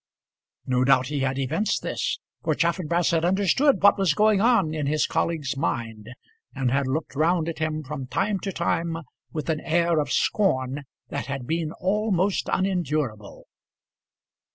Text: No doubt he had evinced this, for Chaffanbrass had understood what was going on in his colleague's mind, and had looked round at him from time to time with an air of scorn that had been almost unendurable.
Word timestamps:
No 0.65 0.83
doubt 0.83 1.09
he 1.09 1.19
had 1.19 1.37
evinced 1.37 1.83
this, 1.83 2.17
for 2.43 2.55
Chaffanbrass 2.55 3.11
had 3.11 3.23
understood 3.23 3.83
what 3.83 3.99
was 3.99 4.15
going 4.15 4.41
on 4.41 4.73
in 4.73 4.87
his 4.87 5.05
colleague's 5.05 5.55
mind, 5.55 6.09
and 6.55 6.71
had 6.71 6.87
looked 6.87 7.15
round 7.15 7.47
at 7.47 7.59
him 7.59 7.83
from 7.83 8.07
time 8.07 8.39
to 8.39 8.51
time 8.51 8.97
with 9.31 9.47
an 9.47 9.59
air 9.59 9.99
of 9.99 10.11
scorn 10.11 10.85
that 11.09 11.27
had 11.27 11.45
been 11.45 11.71
almost 11.73 12.49
unendurable. 12.51 13.45